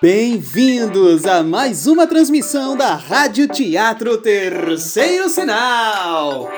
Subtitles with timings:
[0.00, 6.50] Bem-vindos a mais uma transmissão da Rádio Teatro Terceiro Sinal.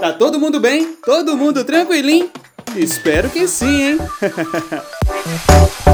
[0.00, 0.96] Tá todo mundo bem?
[1.04, 2.30] Todo mundo tranquilinho?
[2.76, 3.98] Espero que sim, hein?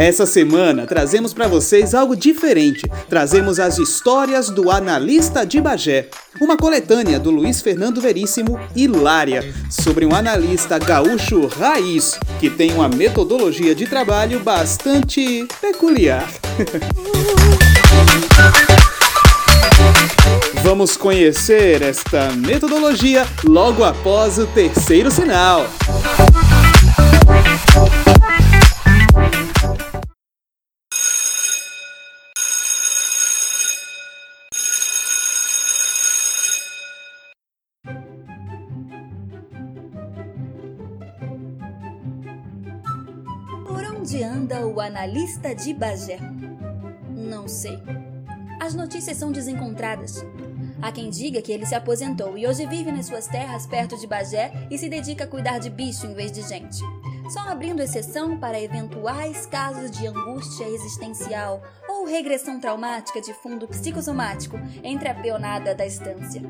[0.00, 2.90] Essa semana trazemos para vocês algo diferente.
[3.06, 6.08] Trazemos as histórias do analista de Bagé,
[6.40, 12.88] uma coletânea do Luiz Fernando Veríssimo Hilária, sobre um analista gaúcho raiz que tem uma
[12.88, 16.26] metodologia de trabalho bastante peculiar.
[20.64, 25.66] Vamos conhecer esta metodologia logo após o terceiro sinal.
[44.80, 46.18] O analista de Bagé?
[47.10, 47.78] Não sei.
[48.58, 50.24] As notícias são desencontradas.
[50.80, 54.06] Há quem diga que ele se aposentou e hoje vive nas suas terras perto de
[54.06, 56.78] Bagé e se dedica a cuidar de bicho em vez de gente.
[57.28, 64.58] Só abrindo exceção para eventuais casos de angústia existencial ou regressão traumática de fundo psicossomático
[64.82, 66.40] entre a peonada da estância.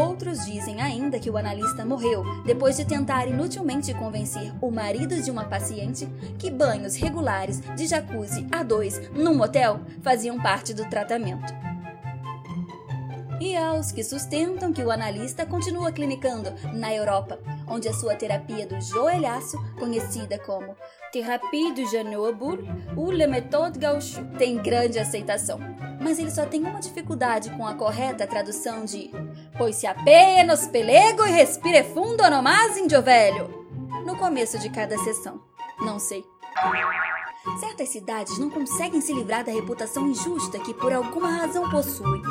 [0.00, 5.30] Outros dizem ainda que o analista morreu depois de tentar inutilmente convencer o marido de
[5.30, 11.52] uma paciente que banhos regulares de jacuzzi a dois num motel faziam parte do tratamento.
[13.38, 18.66] E aos que sustentam que o analista continua clinicando na Europa, onde a sua terapia
[18.66, 20.76] do joelhaço, conhecida como
[21.12, 22.36] Thérapie du Genoux
[22.96, 25.58] ou Le Méthode Gaucho, tem grande aceitação.
[26.00, 29.10] Mas ele só tem uma dificuldade com a correta tradução de
[29.60, 33.46] Pois se apenas pelego e respire fundo nomás, índio velho,
[34.06, 35.38] no começo de cada sessão.
[35.78, 36.24] Não sei.
[37.60, 42.22] Certas cidades não conseguem se livrar da reputação injusta que por alguma razão possuem.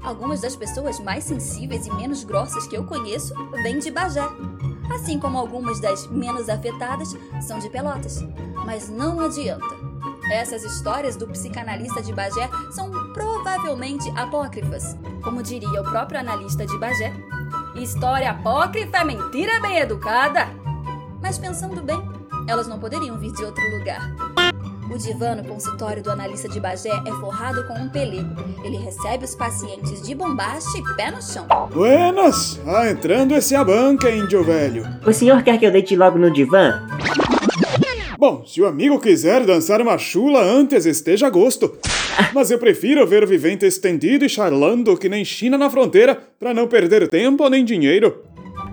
[0.00, 3.34] Algumas das pessoas mais sensíveis e menos grossas que eu conheço
[3.64, 4.22] vêm de Bagé,
[4.94, 8.20] assim como algumas das menos afetadas são de Pelotas.
[8.64, 9.83] Mas não adianta.
[10.30, 16.78] Essas histórias do psicanalista de Bagé são provavelmente apócrifas, como diria o próprio analista de
[16.78, 17.12] Bagé.
[17.76, 20.48] História apócrifa é mentira bem educada.
[21.20, 22.00] Mas pensando bem,
[22.48, 24.14] elas não poderiam vir de outro lugar.
[24.90, 28.34] O divã no consultório do analista de Bagé é forrado com um pelego.
[28.62, 31.46] Ele recebe os pacientes de bombacha e pé no chão.
[31.72, 32.60] Buenas!
[32.66, 34.86] Ah, entrando esse a banca, índio velho.
[35.06, 36.86] O senhor quer que eu deite logo no divã?
[38.26, 41.76] Bom, se o amigo quiser dançar uma chula antes, esteja a gosto.
[42.32, 46.54] Mas eu prefiro ver o vivente estendido e charlando que nem China na fronteira, para
[46.54, 48.22] não perder tempo nem dinheiro.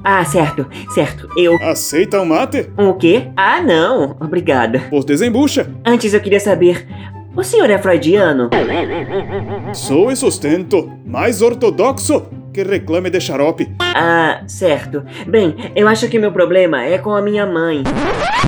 [0.06, 1.28] Ah, certo, certo.
[1.36, 1.58] Eu.
[1.62, 2.70] Aceita um mate?
[2.78, 3.28] O quê?
[3.36, 4.16] Ah, não.
[4.22, 4.84] Obrigada.
[4.90, 5.70] Pois desembucha.
[5.86, 6.88] Antes eu queria saber.
[7.36, 8.50] O senhor é freudiano?
[9.74, 13.74] Sou e sustento, mais ortodoxo que reclame de xarope.
[13.80, 15.04] Ah, certo.
[15.28, 17.84] Bem, eu acho que meu problema é com a minha mãe.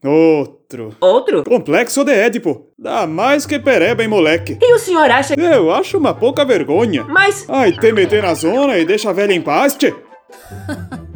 [0.03, 0.95] Outro.
[0.99, 1.43] Outro?
[1.43, 2.67] Complexo de Édipo.
[2.77, 4.57] Dá mais que pereba, hein, moleque.
[4.61, 5.33] E o senhor acha.
[5.35, 7.03] Eu acho uma pouca vergonha.
[7.05, 7.45] Mas.
[7.49, 9.93] Ai, te meter na zona e deixa a velha em paz, tchê.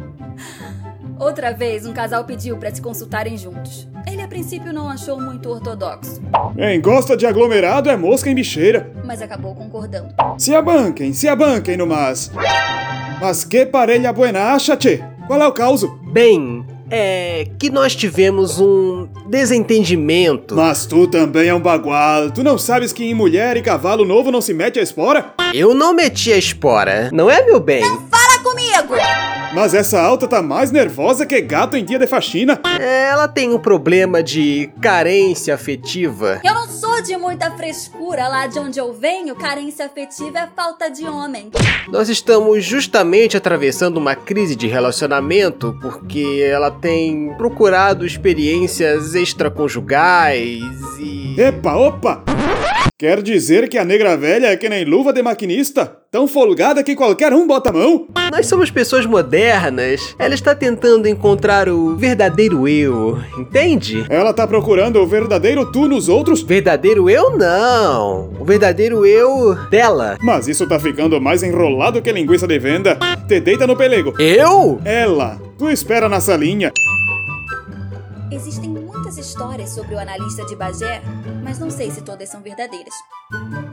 [1.18, 3.88] Outra vez, um casal pediu para se consultarem juntos.
[4.06, 6.22] Ele a princípio não achou muito ortodoxo,
[6.56, 8.90] Quem gosta de aglomerado é mosca em bicheira.
[9.08, 10.14] Mas acabou concordando.
[10.36, 12.30] Se abanquem, se abanquem no mas.
[13.18, 15.02] Mas que parelha buena acha, tchê?
[15.26, 15.98] Qual é o causo?
[16.12, 20.54] Bem, é que nós tivemos um desentendimento.
[20.54, 22.30] Mas tu também é um bagual.
[22.30, 25.32] Tu não sabes que em mulher e cavalo novo não se mete a espora?
[25.54, 27.82] Eu não meti a espora, não é, meu bem?
[27.82, 28.94] Fala comigo!
[29.54, 32.60] Mas essa alta tá mais nervosa que gato em dia de faxina.
[32.78, 36.40] Ela tem um problema de carência afetiva.
[36.44, 36.67] Eu não
[37.08, 38.28] de muita frescura.
[38.28, 41.50] Lá de onde eu venho, carência afetiva é falta de homem.
[41.88, 50.60] Nós estamos justamente atravessando uma crise de relacionamento porque ela tem procurado experiências extraconjugais
[51.00, 51.34] e.
[51.40, 52.22] Epa, opa!
[53.00, 55.98] Quer dizer que a negra velha é que nem luva de maquinista?
[56.10, 58.08] Tão folgada que qualquer um bota a mão?
[58.32, 60.16] Nós somos pessoas modernas.
[60.18, 64.04] Ela está tentando encontrar o verdadeiro eu, entende?
[64.08, 66.42] Ela tá procurando o verdadeiro tu nos outros?
[66.42, 68.32] Verdadeiro eu não.
[68.36, 70.18] O verdadeiro eu dela.
[70.20, 72.98] Mas isso tá ficando mais enrolado que linguiça de venda.
[73.28, 74.12] Te deita no pelego.
[74.20, 74.80] Eu?
[74.84, 76.72] Ela, tu espera na salinha.
[78.32, 78.74] Existem
[79.08, 81.00] muitas histórias sobre o analista de Bagé,
[81.42, 82.92] mas não sei se todas são verdadeiras.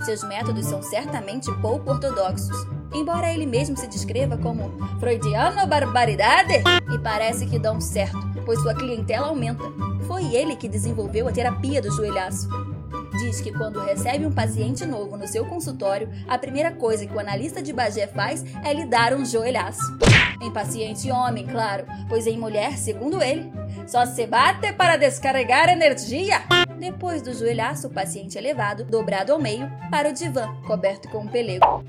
[0.05, 2.55] Seus métodos são certamente pouco ortodoxos,
[2.93, 8.73] embora ele mesmo se descreva como freudiano barbaridade, e parece que dão certo, pois sua
[8.73, 9.65] clientela aumenta.
[10.07, 12.47] Foi ele que desenvolveu a terapia do joelhaço.
[13.25, 17.19] Diz que quando recebe um paciente novo no seu consultório, a primeira coisa que o
[17.19, 19.81] analista de Bagé faz é lhe dar um joelhaço.
[20.39, 23.51] Em paciente homem, claro, pois em mulher, segundo ele,
[23.87, 26.43] só se bate para descarregar energia.
[26.79, 31.21] Depois do joelhaço, o paciente é levado, dobrado ao meio, para o divã, coberto com
[31.21, 31.83] um pelego.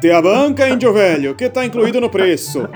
[0.00, 2.66] Te a banca, índio velho, que tá incluído no preço.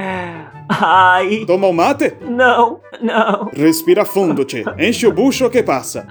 [0.68, 2.14] Ai, Toma um mate?
[2.20, 3.50] não, não.
[3.54, 4.64] Respira fundo, tchê.
[4.78, 6.06] Enche o bucho que passa.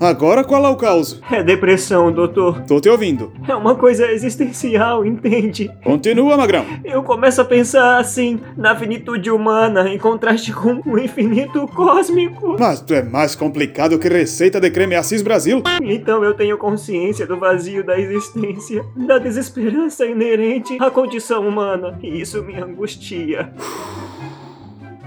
[0.00, 1.20] Agora qual é o caos?
[1.30, 2.62] é depressão, doutor.
[2.66, 3.32] Tô te ouvindo.
[3.48, 5.70] É uma coisa existencial, entende?
[5.82, 6.64] Continua, magrão.
[6.84, 12.56] Eu começo a pensar assim, na finitude humana, em contraste com o infinito cósmico.
[12.58, 15.62] Mas tu é mais complicado que receita de creme Assis Brasil.
[15.82, 21.98] Então eu tenho consciência do vazio da existência, da desesperança inerente à condição humana.
[22.02, 23.52] E isso me angustia.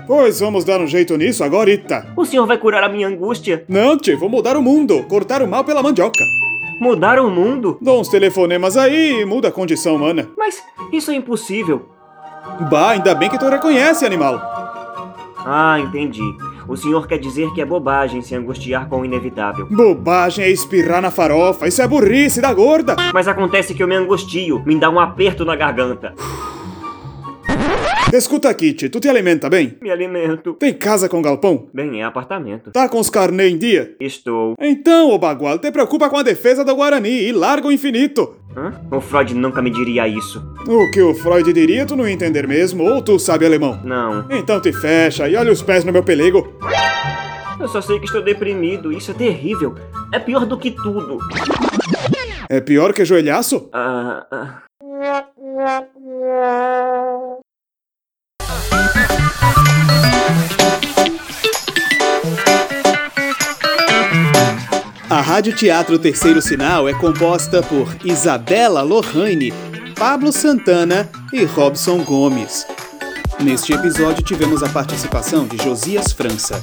[0.08, 2.08] Pois vamos dar um jeito nisso agora, Ita.
[2.16, 3.66] O senhor vai curar a minha angústia?
[3.68, 5.04] Não, tchê, vou mudar o mundo.
[5.04, 6.24] Cortar o mal pela mandioca.
[6.80, 7.78] Mudar o mundo?
[7.82, 10.30] Dá uns telefonemas aí e muda a condição humana.
[10.38, 10.64] Mas
[10.94, 11.90] isso é impossível.
[12.70, 14.40] Bah, ainda bem que tu reconhece, animal.
[15.46, 16.22] Ah, entendi.
[16.68, 19.68] O senhor quer dizer que é bobagem se angustiar com o inevitável.
[19.70, 21.68] Bobagem é espirrar na farofa.
[21.68, 22.96] Isso é burrice da gorda.
[23.14, 26.14] Mas acontece que eu me angustio, me dá um aperto na garganta.
[28.14, 29.78] Escuta aqui, tchê, tu te alimenta bem?
[29.82, 30.54] Me alimento.
[30.54, 31.68] Tem casa com galpão?
[31.74, 32.72] Bem, é apartamento.
[32.72, 33.96] Tá com os carnê em dia?
[34.00, 34.56] Estou.
[34.62, 38.38] Então, ô bagual, te preocupa com a defesa do Guarani e larga o infinito.
[38.56, 38.74] Hã?
[38.90, 40.42] O Freud nunca me diria isso.
[40.66, 43.80] O que o Freud diria tu não ia entender mesmo, ou tu sabe alemão?
[43.84, 44.26] Não.
[44.32, 46.54] Então te fecha e olha os pés no meu pelego.
[47.60, 48.92] Eu só sei que estou deprimido.
[48.92, 49.76] Isso é terrível.
[50.14, 51.18] É pior do que tudo.
[52.50, 53.70] É pior que joelhaço?
[53.74, 54.62] Ah, ah.
[55.60, 55.84] A
[65.38, 69.54] Rádio Teatro Terceiro Sinal é composta por Isabela Lohane,
[69.96, 72.66] Pablo Santana e Robson Gomes.
[73.40, 76.60] Neste episódio tivemos a participação de Josias França.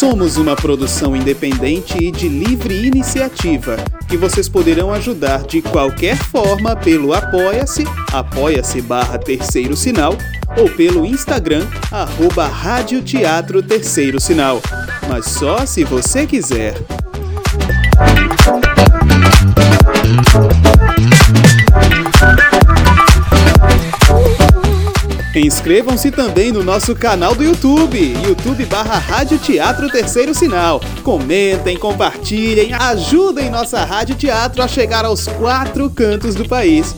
[0.00, 3.76] Somos uma produção independente e de livre iniciativa,
[4.08, 10.16] que vocês poderão ajudar de qualquer forma pelo Apoia-se, apoia-se barra terceiro sinal,
[10.56, 14.62] ou pelo Instagram, arroba Rádio Teatro Terceiro Sinal.
[15.06, 16.74] Mas só se você quiser.
[25.42, 30.82] Inscrevam-se também no nosso canal do YouTube, YouTube barra Rádio Teatro Terceiro Sinal.
[31.02, 36.94] Comentem, compartilhem, ajudem nossa Rádio Teatro a chegar aos quatro cantos do país.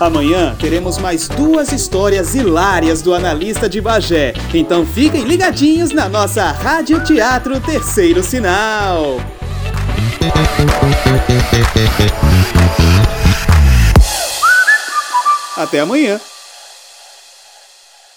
[0.00, 4.34] Amanhã teremos mais duas histórias hilárias do analista de Bagé.
[4.52, 9.20] Então fiquem ligadinhos na nossa Rádio Teatro Terceiro Sinal.
[15.56, 16.20] Até amanhã.